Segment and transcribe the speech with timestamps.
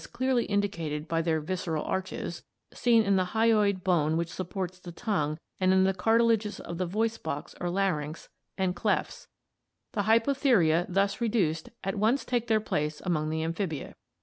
[0.13, 2.41] clearly indicated by their visceral arches
[2.73, 6.87] [seen in the hyoid bone which supports the tongue and in the cartilages of the
[6.87, 8.27] voice box or larynx]
[8.57, 9.27] and clefts,...
[9.91, 13.93] the Hypotheria, thus reduced, at once take their place among the Amphibia.